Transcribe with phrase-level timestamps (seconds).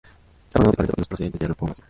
[0.47, 1.79] Está formado principalmente por pinos procedentes de repoblación.